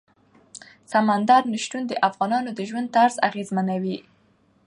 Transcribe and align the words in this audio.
سمندر 0.91 1.41
نه 1.51 1.57
شتون 1.63 1.83
د 1.87 1.93
افغانانو 2.09 2.49
د 2.57 2.59
ژوند 2.69 2.87
طرز 2.95 3.15
اغېزمنوي. 3.29 3.97